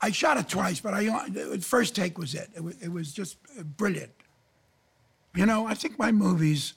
I 0.00 0.10
shot 0.10 0.36
it 0.36 0.48
twice, 0.48 0.80
but 0.80 0.94
I 0.94 1.28
the 1.28 1.58
first 1.60 1.96
take 1.96 2.18
was 2.18 2.34
it. 2.34 2.50
It 2.54 2.62
was, 2.62 2.76
it 2.80 2.92
was 2.92 3.12
just 3.12 3.36
brilliant. 3.76 4.12
You 5.34 5.46
know, 5.46 5.66
I 5.66 5.74
think 5.74 5.98
my 5.98 6.12
movies 6.12 6.74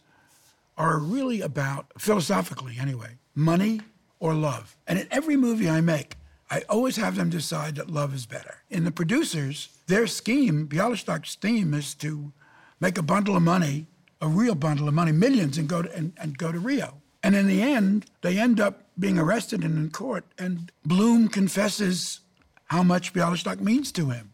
are 0.77 0.99
really 0.99 1.41
about 1.41 1.91
philosophically 1.97 2.77
anyway, 2.79 3.17
money 3.35 3.81
or 4.19 4.33
love. 4.33 4.75
And 4.87 4.97
in 4.99 5.07
every 5.11 5.35
movie 5.35 5.69
I 5.69 5.81
make, 5.81 6.15
I 6.49 6.63
always 6.69 6.97
have 6.97 7.15
them 7.15 7.29
decide 7.29 7.75
that 7.75 7.89
love 7.89 8.13
is 8.13 8.25
better. 8.25 8.63
In 8.69 8.83
the 8.83 8.91
producers, 8.91 9.69
their 9.87 10.07
scheme, 10.07 10.67
Bialystock's 10.67 11.35
theme, 11.35 11.73
is 11.73 11.93
to 11.95 12.33
make 12.79 12.97
a 12.97 13.03
bundle 13.03 13.37
of 13.37 13.43
money, 13.43 13.87
a 14.19 14.27
real 14.27 14.55
bundle 14.55 14.87
of 14.87 14.93
money, 14.93 15.11
millions, 15.11 15.57
and 15.57 15.67
go 15.69 15.81
to, 15.81 15.95
and, 15.95 16.13
and 16.17 16.37
go 16.37 16.51
to 16.51 16.59
Rio. 16.59 16.95
And 17.23 17.35
in 17.35 17.47
the 17.47 17.61
end, 17.61 18.07
they 18.21 18.37
end 18.37 18.59
up 18.59 18.83
being 19.01 19.19
arrested 19.19 19.63
and 19.63 19.77
in 19.77 19.89
court, 19.89 20.23
and 20.37 20.71
Bloom 20.85 21.27
confesses 21.27 22.21
how 22.67 22.83
much 22.83 23.13
Bialystock 23.13 23.59
means 23.59 23.91
to 23.91 24.11
him 24.11 24.31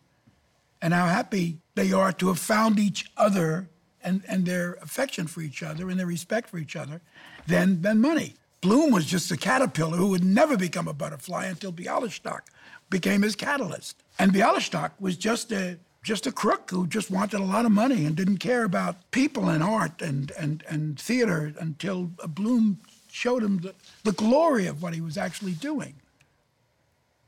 and 0.82 0.94
how 0.94 1.08
happy 1.08 1.58
they 1.74 1.92
are 1.92 2.12
to 2.12 2.28
have 2.28 2.38
found 2.38 2.78
each 2.78 3.10
other 3.18 3.70
and, 4.04 4.22
and 4.28 4.46
their 4.46 4.74
affection 4.76 5.26
for 5.26 5.42
each 5.42 5.64
other 5.64 5.90
and 5.90 6.00
their 6.00 6.06
respect 6.06 6.50
for 6.50 6.60
each 6.60 6.76
other 6.76 7.02
than, 7.48 7.82
than 7.82 8.00
money. 8.00 8.36
Bloom 8.62 8.92
was 8.92 9.06
just 9.06 9.32
a 9.32 9.38
caterpillar 9.38 9.98
who 9.98 10.10
would 10.10 10.24
never 10.24 10.58
become 10.58 10.88
a 10.88 10.94
butterfly 10.94 11.46
until 11.46 11.72
Bialystock 11.72 12.42
became 12.90 13.22
his 13.22 13.36
catalyst. 13.36 14.04
And 14.20 14.32
Bialystock 14.32 14.92
was 15.00 15.18
just 15.18 15.52
a 15.52 15.78
just 16.04 16.26
a 16.26 16.32
crook 16.32 16.70
who 16.72 16.88
just 16.88 17.12
wanted 17.12 17.38
a 17.42 17.44
lot 17.44 17.66
of 17.66 17.72
money 17.72 18.06
and 18.06 18.16
didn't 18.16 18.38
care 18.38 18.64
about 18.64 19.12
people 19.12 19.50
and 19.50 19.62
art 19.62 20.02
and, 20.02 20.32
and, 20.40 20.64
and 20.70 20.98
theater 20.98 21.54
until 21.60 22.12
Bloom 22.30 22.80
showed 23.18 23.44
him 23.44 23.60
the, 23.60 23.74
the 24.04 24.12
glory 24.12 24.68
of 24.68 24.82
what 24.82 24.94
he 24.94 25.02
was 25.02 25.18
actually 25.18 25.54
doing. 25.54 25.96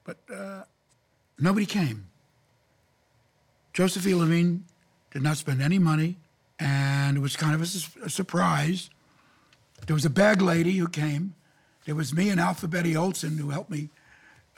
But 0.04 0.18
uh, 0.34 0.64
nobody 1.40 1.66
came. 1.66 2.06
Joseph 3.74 4.06
E. 4.06 4.14
Levine 4.14 4.66
did 5.12 5.22
not 5.22 5.38
spend 5.38 5.62
any 5.62 5.80
money, 5.80 6.18
and 6.60 7.18
it 7.18 7.20
was 7.20 7.36
kind 7.36 7.56
of 7.56 7.62
a, 7.62 8.06
a 8.06 8.10
surprise 8.10 8.90
there 9.88 9.94
was 9.94 10.06
a 10.06 10.10
bag 10.10 10.42
lady 10.42 10.74
who 10.74 10.88
came. 10.88 11.36
There 11.86 11.96
was 11.96 12.14
me 12.14 12.30
and 12.30 12.40
Alfa-Betty 12.40 12.96
Olsen 12.96 13.38
who 13.38 13.50
helped 13.50 13.72
me 13.72 13.90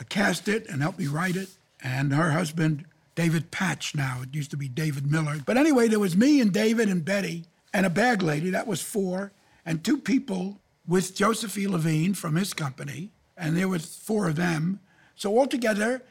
cast 0.10 0.48
it 0.48 0.68
and 0.68 0.82
helped 0.82 1.00
me 1.00 1.08
write 1.08 1.36
it, 1.36 1.50
and 1.84 2.14
her 2.14 2.32
husband, 2.32 2.86
David 3.16 3.52
Patch 3.52 3.96
now. 3.96 4.22
It 4.24 4.34
used 4.34 4.52
to 4.52 4.58
be 4.58 4.68
David 4.68 5.10
Miller. 5.10 5.38
But 5.46 5.58
anyway, 5.58 5.88
there 5.88 6.00
was 6.00 6.18
me 6.18 6.42
and 6.42 6.52
David 6.52 6.90
and 6.90 7.06
Betty 7.06 7.46
and 7.74 7.86
a 7.86 7.90
bag 7.90 8.22
lady. 8.22 8.50
That 8.50 8.68
was 8.68 8.82
four. 8.82 9.32
And 9.66 9.84
two 9.84 9.98
people 9.98 10.58
with 10.88 11.16
Joseph 11.16 11.58
E. 11.58 11.68
Levine 11.68 12.14
from 12.14 12.36
his 12.36 12.54
company. 12.54 13.12
And 13.38 13.58
there 13.58 13.68
was 13.68 13.86
four 13.86 14.28
of 14.28 14.36
them. 14.36 14.80
So 15.16 15.38
altogether, 15.38 16.04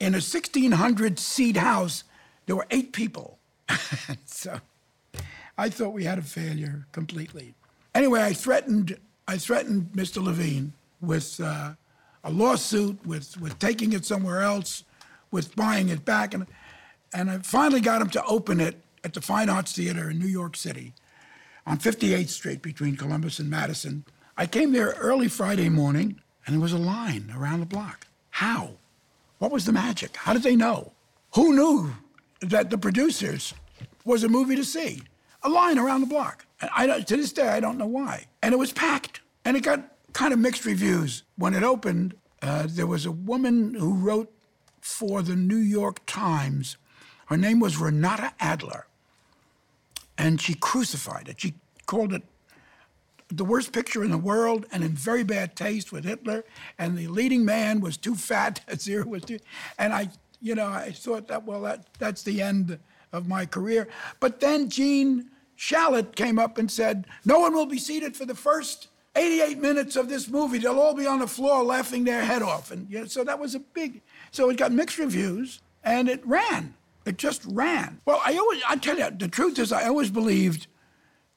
in 0.00 0.14
a 0.14 0.18
1,600 0.18 1.18
seat 1.18 1.56
house, 1.56 2.04
there 2.46 2.56
were 2.56 2.66
eight 2.70 2.92
people. 2.92 3.38
so 4.26 4.60
I 5.56 5.68
thought 5.68 5.92
we 5.92 6.04
had 6.04 6.18
a 6.18 6.22
failure 6.22 6.86
completely. 6.92 7.54
Anyway, 7.94 8.22
I 8.22 8.32
threatened 8.32 8.98
I 9.26 9.38
threatened 9.38 9.90
Mr. 9.94 10.22
Levine 10.22 10.74
with 11.00 11.40
uh, 11.40 11.72
a 12.22 12.30
lawsuit, 12.30 13.04
with 13.06 13.40
with 13.40 13.58
taking 13.58 13.92
it 13.92 14.04
somewhere 14.04 14.42
else, 14.42 14.84
with 15.30 15.54
buying 15.56 15.88
it 15.88 16.04
back, 16.04 16.34
and 16.34 16.46
and 17.12 17.30
I 17.30 17.38
finally 17.38 17.80
got 17.80 18.02
him 18.02 18.10
to 18.10 18.24
open 18.24 18.60
it 18.60 18.82
at 19.04 19.14
the 19.14 19.20
Fine 19.20 19.48
Arts 19.48 19.72
Theater 19.72 20.10
in 20.10 20.18
New 20.18 20.26
York 20.26 20.56
City, 20.56 20.92
on 21.66 21.78
58th 21.78 22.28
Street 22.28 22.62
between 22.62 22.96
Columbus 22.96 23.38
and 23.38 23.48
Madison. 23.48 24.04
I 24.36 24.46
came 24.46 24.72
there 24.72 24.94
early 24.98 25.28
Friday 25.28 25.68
morning, 25.68 26.20
and 26.44 26.54
there 26.54 26.60
was 26.60 26.72
a 26.72 26.78
line 26.78 27.32
around 27.36 27.60
the 27.60 27.66
block. 27.66 28.06
How? 28.30 28.70
What 29.38 29.52
was 29.52 29.64
the 29.64 29.72
magic? 29.72 30.16
How 30.16 30.32
did 30.32 30.42
they 30.42 30.56
know? 30.56 30.92
Who 31.34 31.54
knew 31.54 31.92
that 32.40 32.70
the 32.70 32.78
producers 32.78 33.54
was 34.04 34.24
a 34.24 34.28
movie 34.28 34.56
to 34.56 34.64
see? 34.64 35.02
A 35.42 35.48
line 35.48 35.78
around 35.78 36.00
the 36.00 36.06
block. 36.06 36.46
And 36.60 36.70
I 36.74 37.00
to 37.00 37.16
this 37.16 37.32
day, 37.32 37.48
I 37.48 37.60
don't 37.60 37.78
know 37.78 37.86
why. 37.86 38.26
And 38.42 38.52
it 38.52 38.56
was 38.56 38.72
packed. 38.72 39.20
And 39.44 39.56
it 39.56 39.62
got 39.62 39.84
kind 40.14 40.32
of 40.32 40.38
mixed 40.38 40.64
reviews. 40.64 41.22
When 41.36 41.54
it 41.54 41.62
opened, 41.62 42.14
uh, 42.42 42.66
there 42.68 42.86
was 42.86 43.06
a 43.06 43.12
woman 43.12 43.74
who 43.74 43.94
wrote 43.94 44.32
for 44.80 45.22
the 45.22 45.36
New 45.36 45.56
York 45.56 46.00
Times. 46.06 46.76
Her 47.26 47.36
name 47.36 47.60
was 47.60 47.76
Renata 47.76 48.32
Adler. 48.40 48.86
And 50.16 50.40
she 50.40 50.54
crucified 50.54 51.28
it. 51.28 51.40
She 51.40 51.54
called 51.86 52.12
it 52.12 52.22
the 53.28 53.44
worst 53.44 53.72
picture 53.72 54.04
in 54.04 54.10
the 54.10 54.18
world 54.18 54.66
and 54.70 54.84
in 54.84 54.92
very 54.92 55.24
bad 55.24 55.56
taste 55.56 55.92
with 55.92 56.04
Hitler. 56.04 56.44
And 56.78 56.96
the 56.96 57.08
leading 57.08 57.44
man 57.44 57.80
was 57.80 57.96
too 57.96 58.14
fat. 58.14 58.60
Zero 58.78 59.06
was 59.06 59.24
too. 59.24 59.38
And 59.78 59.92
I, 59.92 60.10
you 60.40 60.54
know, 60.54 60.68
I 60.68 60.90
thought 60.92 61.28
that, 61.28 61.44
well, 61.44 61.62
that, 61.62 61.86
that's 61.98 62.22
the 62.22 62.42
end 62.42 62.78
of 63.12 63.28
my 63.28 63.46
career. 63.46 63.88
But 64.20 64.40
then 64.40 64.68
Gene 64.68 65.30
Shalit 65.56 66.14
came 66.14 66.38
up 66.38 66.58
and 66.58 66.70
said, 66.70 67.06
No 67.24 67.38
one 67.38 67.54
will 67.54 67.66
be 67.66 67.78
seated 67.78 68.16
for 68.16 68.24
the 68.24 68.34
first 68.34 68.88
88 69.16 69.58
minutes 69.58 69.96
of 69.96 70.08
this 70.08 70.28
movie. 70.28 70.58
They'll 70.58 70.80
all 70.80 70.94
be 70.94 71.06
on 71.06 71.20
the 71.20 71.26
floor 71.26 71.62
laughing 71.62 72.04
their 72.04 72.24
head 72.24 72.42
off. 72.42 72.70
And 72.70 72.90
you 72.90 73.00
know, 73.00 73.06
so 73.06 73.24
that 73.24 73.38
was 73.38 73.54
a 73.54 73.60
big, 73.60 74.02
so 74.32 74.50
it 74.50 74.56
got 74.56 74.72
mixed 74.72 74.98
reviews 74.98 75.60
and 75.82 76.08
it 76.08 76.26
ran. 76.26 76.74
It 77.04 77.18
just 77.18 77.44
ran. 77.46 78.00
Well, 78.06 78.20
I 78.24 78.36
always, 78.36 78.62
I 78.68 78.76
tell 78.76 78.98
you, 78.98 79.10
the 79.10 79.28
truth 79.28 79.58
is, 79.58 79.72
I 79.72 79.86
always 79.86 80.10
believed 80.10 80.66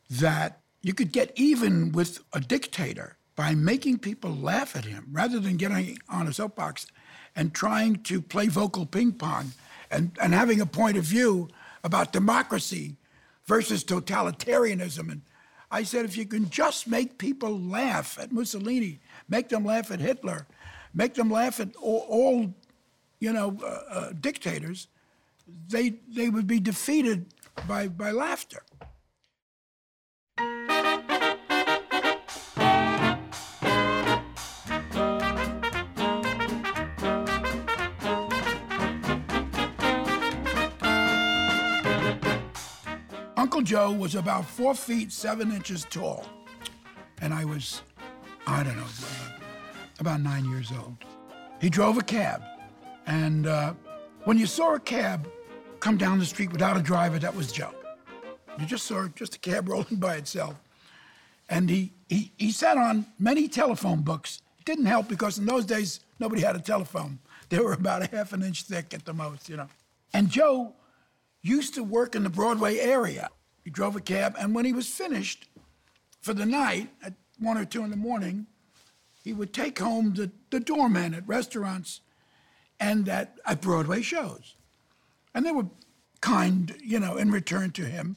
that 0.10 0.57
you 0.81 0.93
could 0.93 1.12
get 1.12 1.31
even 1.36 1.91
with 1.91 2.24
a 2.34 2.39
dictator 2.39 3.17
by 3.36 3.53
making 3.53 4.00
people 4.00 4.31
laugh 4.31 4.75
at 4.75 4.86
him 4.86 5.07
rather 5.12 5.39
than 5.39 5.57
getting 5.57 5.98
on 6.10 6.27
a 6.27 6.34
soapbox 6.34 6.88
and 7.36 7.53
trying 7.53 7.98
to 8.03 8.22
play 8.22 8.48
vocal 8.48 8.86
ping 8.86 9.12
pong 9.12 9.51
and, 9.91 10.12
and 10.22 10.34
having 10.34 10.60
a 10.60 10.65
point 10.65 10.98
of 10.98 11.03
view 11.03 11.48
about 11.84 12.12
democracy 12.12 12.98
versus 13.46 13.84
totalitarianism. 13.84 15.12
And 15.12 15.22
I 15.69 15.84
said, 15.84 16.05
if 16.05 16.17
you 16.17 16.25
can 16.25 16.50
just 16.50 16.88
make 16.88 17.17
people 17.17 17.60
laugh 17.60 18.17
at 18.19 18.31
Mussolini, 18.31 19.00
make 19.29 19.50
them 19.50 19.65
laugh 19.65 19.91
at 19.91 20.00
Hitler, 20.00 20.48
make 20.93 21.13
them 21.13 21.29
laugh 21.29 21.60
at 21.60 21.75
all, 21.75 22.05
all 22.10 22.53
you 23.19 23.34
know, 23.34 23.57
uh, 23.63 23.93
uh, 23.93 24.12
dictators, 24.19 24.88
they, 25.67 25.96
they 26.07 26.29
would 26.29 26.48
be 26.48 26.60
defeated 26.60 27.27
by, 27.67 27.88
by 27.88 28.12
laughter. 28.12 28.63
Uncle 43.38 43.62
Joe 43.62 43.91
was 43.91 44.15
about 44.15 44.46
four 44.46 44.74
feet 44.74 45.12
seven 45.12 45.51
inches 45.51 45.86
tall, 45.91 46.25
and 47.22 47.32
I 47.32 47.46
was, 47.46 47.84
I 48.48 48.63
don't 48.63 48.75
know, 48.75 48.88
about 50.00 50.22
nine 50.22 50.44
years 50.46 50.72
old. 50.72 50.98
He 51.62 51.70
drove 51.70 52.00
a 52.00 52.01
cab, 52.01 52.41
and 53.06 53.46
uh, 53.46 53.75
when 54.24 54.39
you 54.39 54.48
saw 54.48 54.74
a 54.74 54.79
cab 54.79 55.29
come 55.79 55.98
down 55.98 56.17
the 56.17 56.25
street 56.25 56.51
without 56.51 56.77
a 56.77 56.82
driver, 56.82 57.20
that 57.20 57.36
was 57.36 57.51
Joe. 57.51 57.70
You 58.60 58.65
just 58.65 58.88
saw 58.88 59.08
just 59.10 59.36
a 59.36 59.39
cab 59.39 59.70
rolling 59.70 59.98
by 59.98 60.15
itself. 60.15 60.56
And 61.48 61.70
he, 61.70 61.94
he, 62.10 62.32
he 62.38 62.51
sat 62.51 62.75
on 62.75 63.06
many 63.20 63.48
telephone 63.48 64.01
books. 64.01 64.41
It 64.58 64.65
didn't 64.65 64.88
help 64.88 65.08
because 65.08 65.38
in 65.38 65.46
those 65.46 65.63
days, 65.63 66.00
nobody 66.20 66.41
had 66.41 66.56
a 66.56 66.60
telephone. 66.60 67.20
They 67.50 67.60
were 67.60 67.74
about 67.74 68.01
a 68.01 68.08
half 68.08 68.34
an 68.34 68.41
inch 68.41 68.63
thick 68.63 68.96
at 68.96 69.06
the 69.06 69.13
most, 69.13 69.48
you 69.48 69.58
know. 69.58 69.70
And 70.12 70.27
Joe 70.27 70.74
used 71.48 71.74
to 71.75 71.84
work 71.84 72.16
in 72.16 72.24
the 72.24 72.30
Broadway 72.30 72.77
area. 72.77 73.30
He 73.63 73.70
drove 73.70 73.96
a 73.96 74.01
cab, 74.01 74.36
and 74.39 74.54
when 74.54 74.66
he 74.66 74.74
was 74.74 74.88
finished 74.88 75.48
for 76.22 76.34
the 76.34 76.46
night 76.46 76.89
at 77.04 77.13
one 77.39 77.58
or 77.58 77.66
two 77.66 77.84
in 77.84 77.89
the 77.89 77.98
morning, 77.98 78.48
he 79.24 79.34
would 79.34 79.54
take 79.54 79.80
home 79.80 80.13
the, 80.13 80.32
the 80.50 80.60
doorman 80.60 81.13
at 81.13 81.27
restaurants 81.27 82.01
and 82.80 83.10
at, 83.10 83.38
at 83.46 83.62
Broadway 83.62 84.01
shows. 84.01 84.56
And 85.34 85.46
they 85.46 85.51
were 85.51 85.68
kind, 86.22 86.75
you 86.84 87.00
know, 87.00 87.18
in 87.18 87.32
return 87.32 87.72
to 87.72 87.86
him. 87.86 88.16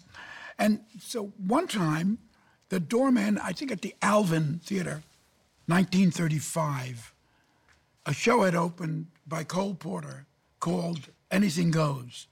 And 0.58 0.80
so 1.00 1.32
one 1.36 1.66
time, 1.66 2.18
the 2.68 2.80
doorman, 2.80 3.38
I 3.38 3.52
think 3.52 3.72
at 3.72 3.82
the 3.82 3.94
Alvin 4.02 4.60
Theater, 4.62 5.02
1935, 5.66 7.12
a 8.06 8.12
show 8.12 8.42
had 8.42 8.54
opened 8.54 9.06
by 9.26 9.44
Cole 9.44 9.74
Porter 9.74 10.26
called 10.60 11.08
Anything 11.30 11.70
Goes. 11.70 12.28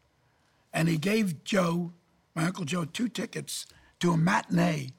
And 0.79 0.89
he 0.89 0.97
gave 0.97 1.43
Joe 1.43 1.93
my 2.37 2.45
Uncle 2.45 2.65
Joe 2.65 2.85
two 2.85 3.09
tickets 3.09 3.67
to 3.99 4.13
a 4.13 4.17
matinee. 4.17 4.93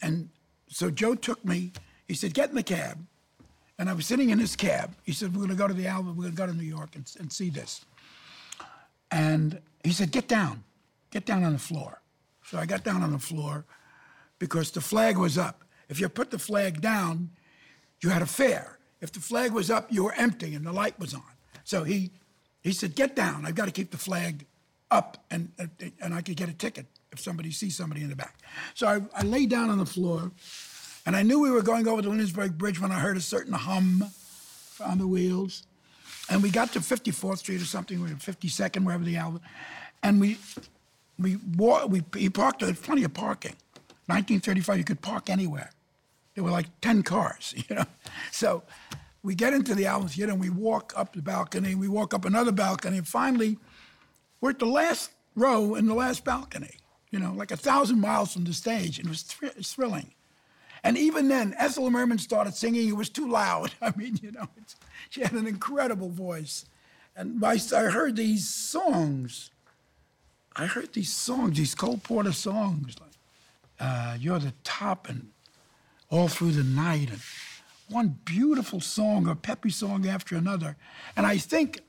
And 0.00 0.28
so 0.68 0.88
Joe 0.88 1.16
took 1.16 1.44
me, 1.44 1.72
he 2.06 2.14
said, 2.14 2.32
get 2.32 2.50
in 2.50 2.54
the 2.54 2.62
cab. 2.62 3.04
And 3.76 3.90
I 3.90 3.92
was 3.92 4.06
sitting 4.06 4.30
in 4.30 4.38
his 4.38 4.54
cab. 4.54 4.94
He 5.02 5.10
said, 5.10 5.34
we're 5.34 5.40
going 5.40 5.50
to 5.50 5.56
go 5.56 5.66
to 5.66 5.74
the 5.74 5.88
Alvin, 5.88 6.14
we're 6.14 6.22
going 6.22 6.36
to 6.36 6.36
go 6.36 6.46
to 6.46 6.52
New 6.52 6.62
York 6.62 6.94
and, 6.94 7.12
and 7.18 7.32
see 7.32 7.50
this. 7.50 7.84
And 9.10 9.60
he 9.82 9.90
said, 9.90 10.12
get 10.12 10.28
down, 10.28 10.62
get 11.10 11.26
down 11.26 11.42
on 11.42 11.52
the 11.52 11.58
floor. 11.58 12.00
So 12.44 12.56
I 12.56 12.64
got 12.64 12.84
down 12.84 13.02
on 13.02 13.10
the 13.10 13.18
floor 13.18 13.64
because 14.38 14.70
the 14.70 14.80
flag 14.80 15.18
was 15.18 15.36
up. 15.36 15.64
If 15.88 15.98
you 15.98 16.08
put 16.08 16.30
the 16.30 16.38
flag 16.38 16.80
down, 16.80 17.30
you 18.00 18.10
had 18.10 18.22
a 18.22 18.26
fare. 18.26 18.78
If 19.00 19.10
the 19.10 19.18
flag 19.18 19.50
was 19.50 19.72
up, 19.72 19.90
you 19.90 20.04
were 20.04 20.14
empty 20.14 20.54
and 20.54 20.64
the 20.64 20.72
light 20.72 20.96
was 21.00 21.14
on. 21.14 21.34
So 21.64 21.82
he, 21.82 22.12
he 22.60 22.70
said, 22.70 22.94
get 22.94 23.16
down. 23.16 23.44
I've 23.44 23.56
got 23.56 23.64
to 23.64 23.72
keep 23.72 23.90
the 23.90 23.98
flag 23.98 24.46
up 24.90 25.24
and, 25.30 25.50
and 26.00 26.14
I 26.14 26.22
could 26.22 26.36
get 26.36 26.48
a 26.48 26.54
ticket 26.54 26.86
if 27.12 27.20
somebody 27.20 27.50
sees 27.50 27.76
somebody 27.76 28.02
in 28.02 28.10
the 28.10 28.16
back. 28.16 28.38
So 28.74 28.86
I, 28.86 29.00
I 29.14 29.22
lay 29.22 29.46
down 29.46 29.70
on 29.70 29.78
the 29.78 29.86
floor 29.86 30.30
and 31.04 31.14
I 31.14 31.22
knew 31.22 31.40
we 31.40 31.50
were 31.50 31.62
going 31.62 31.86
over 31.86 32.02
the 32.02 32.10
Williamsburg 32.10 32.58
Bridge 32.58 32.80
when 32.80 32.90
I 32.90 32.98
heard 32.98 33.16
a 33.16 33.20
certain 33.20 33.52
hum 33.52 34.04
on 34.84 34.98
the 34.98 35.06
wheels. 35.06 35.64
And 36.28 36.42
we 36.42 36.50
got 36.50 36.72
to 36.72 36.80
54th 36.80 37.38
Street 37.38 37.62
or 37.62 37.66
something, 37.66 38.02
or 38.02 38.08
52nd, 38.08 38.84
wherever 38.84 39.04
the 39.04 39.16
Alvin, 39.16 39.40
and 40.02 40.20
we 40.20 40.38
we 41.18 41.36
walked, 41.56 41.88
we 41.88 42.02
he 42.16 42.28
parked. 42.28 42.60
There's 42.60 42.80
plenty 42.80 43.04
of 43.04 43.14
parking. 43.14 43.54
1935, 44.06 44.78
you 44.78 44.84
could 44.84 45.00
park 45.00 45.30
anywhere. 45.30 45.70
There 46.34 46.44
were 46.44 46.50
like 46.50 46.66
10 46.80 47.02
cars, 47.02 47.54
you 47.68 47.76
know. 47.76 47.84
So 48.32 48.64
we 49.22 49.34
get 49.34 49.52
into 49.52 49.74
the 49.74 49.86
Alvin 49.86 50.08
theater 50.08 50.32
and 50.32 50.40
we 50.40 50.50
walk 50.50 50.92
up 50.96 51.14
the 51.14 51.22
balcony. 51.22 51.74
We 51.74 51.88
walk 51.88 52.12
up 52.12 52.24
another 52.24 52.52
balcony, 52.52 52.98
and 52.98 53.06
finally, 53.06 53.58
we're 54.40 54.50
at 54.50 54.58
the 54.58 54.66
last 54.66 55.10
row 55.34 55.74
in 55.74 55.86
the 55.86 55.94
last 55.94 56.24
balcony. 56.24 56.76
You 57.10 57.20
know, 57.20 57.32
like 57.32 57.50
a 57.50 57.56
thousand 57.56 58.00
miles 58.00 58.32
from 58.32 58.44
the 58.44 58.52
stage, 58.52 58.98
and 58.98 59.06
it 59.06 59.10
was 59.10 59.22
thr- 59.22 59.46
thrilling. 59.62 60.12
And 60.82 60.98
even 60.98 61.28
then, 61.28 61.54
Ethel 61.58 61.90
Merman 61.90 62.18
started 62.18 62.54
singing. 62.54 62.88
It 62.88 62.96
was 62.96 63.08
too 63.08 63.28
loud. 63.28 63.72
I 63.82 63.92
mean, 63.96 64.18
you 64.22 64.32
know, 64.32 64.48
she 65.08 65.20
had 65.22 65.32
an 65.32 65.46
incredible 65.46 66.10
voice. 66.10 66.64
And 67.16 67.44
I, 67.44 67.58
I 67.74 67.84
heard 67.84 68.16
these 68.16 68.48
songs. 68.48 69.50
I 70.54 70.66
heard 70.66 70.92
these 70.92 71.12
songs, 71.12 71.58
these 71.58 71.74
Cole 71.74 72.00
Porter 72.02 72.32
songs, 72.32 72.96
like 73.00 73.10
uh, 73.80 74.16
"You're 74.18 74.38
the 74.38 74.54
Top" 74.64 75.08
and 75.08 75.30
"All 76.10 76.28
Through 76.28 76.52
the 76.52 76.64
Night," 76.64 77.10
and 77.10 77.20
one 77.88 78.18
beautiful 78.24 78.80
song, 78.80 79.26
a 79.28 79.34
peppy 79.34 79.70
song 79.70 80.06
after 80.06 80.36
another. 80.36 80.76
And 81.16 81.26
I 81.26 81.38
think 81.38 81.80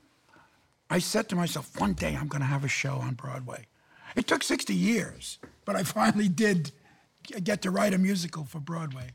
I 0.89 0.99
said 0.99 1.27
to 1.29 1.35
myself, 1.35 1.79
one 1.79 1.93
day 1.93 2.15
I'm 2.15 2.27
going 2.27 2.41
to 2.41 2.47
have 2.47 2.63
a 2.63 2.69
show 2.69 2.95
on 2.95 3.15
Broadway. 3.15 3.67
It 4.15 4.27
took 4.27 4.43
60 4.43 4.73
years, 4.73 5.39
but 5.65 5.75
I 5.75 5.83
finally 5.99 6.29
did 6.29 6.71
get 7.43 7.61
to 7.63 7.71
write 7.71 7.93
a 7.93 7.97
musical 7.97 8.45
for 8.45 8.59
Broadway. 8.59 9.11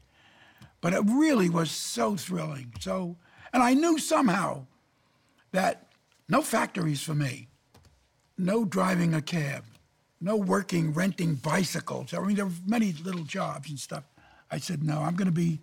But 0.81 0.93
it 0.93 1.02
really 1.07 1.49
was 1.49 1.71
so 1.71 2.17
thrilling. 2.17 2.73
So, 2.81 3.17
and 3.52 3.62
I 3.62 3.75
knew 3.75 3.99
somehow 3.99 4.67
that 5.52 5.88
no 6.29 6.43
factories 6.43 7.02
for 7.02 7.14
me, 7.14 7.49
no 8.37 8.64
driving 8.64 9.14
a 9.14 9.23
cab, 9.23 9.64
no 10.21 10.37
working, 10.37 10.93
renting 10.93 11.35
bicycles. 11.37 12.12
I 12.14 12.21
mean, 12.21 12.37
there 12.37 12.47
were 12.47 12.52
many 12.67 12.93
little 12.93 13.25
jobs 13.25 13.71
and 13.71 13.79
stuff. 13.79 14.05
I 14.50 14.59
said, 14.59 14.83
no, 14.83 15.00
I'm 15.00 15.14
going 15.14 15.26
to 15.26 15.33
be, 15.33 15.61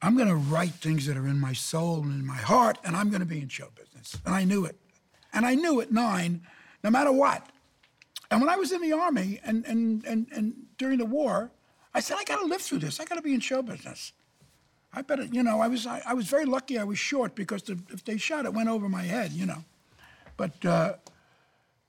I'm 0.00 0.16
going 0.16 0.28
to 0.28 0.36
write 0.36 0.74
things 0.74 1.06
that 1.06 1.16
are 1.16 1.26
in 1.26 1.40
my 1.40 1.52
soul 1.52 2.02
and 2.02 2.12
in 2.12 2.26
my 2.26 2.36
heart, 2.36 2.78
and 2.84 2.96
I'm 2.96 3.10
going 3.10 3.20
to 3.20 3.26
be 3.26 3.40
in 3.40 3.48
show 3.48 3.68
business. 3.74 4.16
And 4.24 4.34
I 4.34 4.44
knew 4.44 4.64
it. 4.64 4.76
And 5.32 5.44
I 5.44 5.54
knew 5.54 5.80
at 5.80 5.92
nine, 5.92 6.42
no 6.82 6.90
matter 6.90 7.12
what, 7.12 7.48
and 8.30 8.40
when 8.40 8.50
I 8.50 8.56
was 8.56 8.72
in 8.72 8.82
the 8.82 8.92
army 8.92 9.40
and, 9.42 9.64
and, 9.66 10.04
and, 10.04 10.26
and 10.32 10.54
during 10.76 10.98
the 10.98 11.06
war, 11.06 11.50
I 11.94 12.00
said, 12.00 12.16
I 12.18 12.24
got 12.24 12.40
to 12.40 12.46
live 12.46 12.60
through 12.60 12.80
this. 12.80 13.00
I 13.00 13.04
got 13.04 13.14
to 13.14 13.22
be 13.22 13.34
in 13.34 13.40
show 13.40 13.62
business. 13.62 14.12
I 14.92 15.02
better, 15.02 15.24
you 15.24 15.42
know, 15.42 15.60
I 15.60 15.68
was, 15.68 15.86
I, 15.86 16.02
I 16.06 16.14
was 16.14 16.26
very 16.26 16.44
lucky 16.44 16.78
I 16.78 16.84
was 16.84 16.98
short 16.98 17.34
because 17.34 17.62
the, 17.62 17.78
if 17.90 18.04
they 18.04 18.16
shot, 18.16 18.44
it 18.44 18.54
went 18.54 18.68
over 18.68 18.88
my 18.88 19.02
head, 19.02 19.32
you 19.32 19.46
know. 19.46 19.64
But 20.36 20.64
uh, 20.64 20.94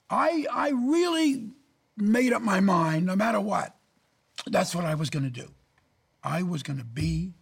I, 0.09 0.45
I 0.51 0.69
really 0.69 1.49
made 1.97 2.33
up 2.33 2.41
my 2.41 2.59
mind, 2.59 3.05
no 3.05 3.15
matter 3.15 3.39
what, 3.39 3.75
that's 4.47 4.73
what 4.73 4.85
I 4.85 4.95
was 4.95 5.09
going 5.09 5.23
to 5.23 5.29
do. 5.29 5.49
I 6.23 6.43
was 6.43 6.63
going 6.63 6.79
to 6.79 6.85
be 6.85 7.33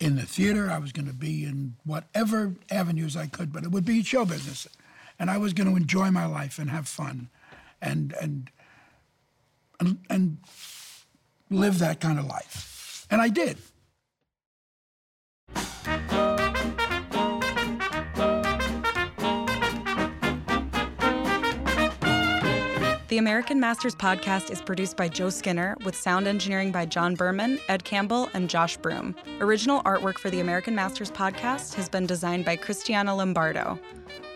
in 0.00 0.16
the 0.16 0.22
theater. 0.22 0.70
I 0.70 0.78
was 0.78 0.92
going 0.92 1.06
to 1.06 1.14
be 1.14 1.44
in 1.44 1.76
whatever 1.84 2.54
avenues 2.70 3.16
I 3.16 3.26
could, 3.26 3.52
but 3.52 3.62
it 3.62 3.70
would 3.70 3.84
be 3.84 4.02
show 4.02 4.24
business. 4.24 4.66
And 5.18 5.30
I 5.30 5.36
was 5.36 5.52
going 5.52 5.68
to 5.68 5.76
enjoy 5.76 6.10
my 6.10 6.26
life 6.26 6.58
and 6.58 6.70
have 6.70 6.88
fun 6.88 7.28
and 7.80 8.14
and 8.20 8.50
and, 9.78 9.98
and 10.08 10.38
live 11.50 11.78
that 11.78 12.00
kind 12.00 12.18
of 12.18 12.26
life. 12.26 13.06
And 13.10 13.20
I 13.20 13.28
did. 13.28 13.58
The 23.10 23.18
American 23.18 23.58
Masters 23.58 23.96
podcast 23.96 24.52
is 24.52 24.62
produced 24.62 24.96
by 24.96 25.08
Joe 25.08 25.30
Skinner 25.30 25.76
with 25.84 25.96
sound 25.96 26.28
engineering 26.28 26.70
by 26.70 26.86
John 26.86 27.16
Berman, 27.16 27.58
Ed 27.68 27.82
Campbell, 27.82 28.30
and 28.34 28.48
Josh 28.48 28.76
Broom. 28.76 29.16
Original 29.40 29.82
artwork 29.82 30.16
for 30.16 30.30
the 30.30 30.38
American 30.38 30.76
Masters 30.76 31.10
podcast 31.10 31.74
has 31.74 31.88
been 31.88 32.06
designed 32.06 32.44
by 32.44 32.56
Cristiana 32.56 33.16
Lombardo. 33.16 33.80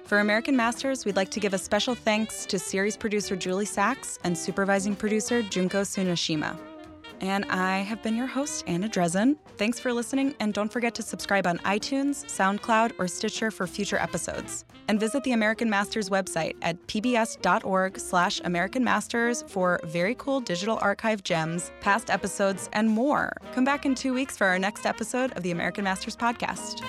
For 0.07 0.19
American 0.19 0.57
Masters, 0.57 1.05
we'd 1.05 1.15
like 1.15 1.31
to 1.31 1.39
give 1.39 1.55
a 1.55 1.59
special 1.59 1.95
thanks 1.95 2.47
to 2.47 2.59
series 2.59 2.97
producer 2.97 3.37
Julie 3.37 3.65
Sachs 3.65 4.19
and 4.25 4.37
supervising 4.37 4.97
producer 4.97 5.41
Junko 5.41 5.83
Tsunashima. 5.83 6.59
And 7.21 7.45
I 7.47 7.79
have 7.79 8.03
been 8.03 8.17
your 8.17 8.27
host, 8.27 8.65
Anna 8.67 8.89
Drezen. 8.89 9.37
Thanks 9.57 9.79
for 9.81 9.93
listening, 9.93 10.35
and 10.41 10.53
don't 10.53 10.73
forget 10.73 10.95
to 10.97 11.03
subscribe 11.03 11.47
on 11.47 11.59
iTunes, 11.59 12.25
SoundCloud, 12.27 12.93
or 12.99 13.09
Stitcher 13.09 13.51
for 13.51 13.67
future 13.67 13.97
episodes. 13.97 14.65
And 14.89 15.01
visit 15.01 15.25
the 15.25 15.33
American 15.33 15.71
Masters 15.71 16.11
website 16.11 16.57
at 16.63 16.85
pbs.org 16.87 17.99
slash 17.99 18.41
American 18.45 18.85
Masters 18.85 19.45
for 19.47 19.81
very 19.85 20.15
cool 20.17 20.41
digital 20.41 20.79
archive 20.83 21.23
gems, 21.23 21.73
past 21.81 22.11
episodes, 22.11 22.69
and 22.73 22.89
more. 22.89 23.33
Come 23.53 23.65
back 23.65 23.87
in 23.87 23.95
two 23.95 24.13
weeks 24.13 24.37
for 24.37 24.47
our 24.47 24.59
next 24.59 24.85
episode 24.85 25.33
of 25.33 25.43
the 25.43 25.51
American 25.51 25.85
Masters 25.85 26.17
podcast. 26.17 26.83